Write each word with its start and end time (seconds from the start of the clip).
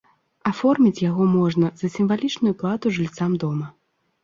Аформіць 0.51 1.03
яго 1.09 1.27
можна 1.33 1.67
за 1.83 1.91
сімвалічную 1.97 2.57
плату 2.65 2.95
жыльцам 2.99 3.31
дома. 3.47 3.73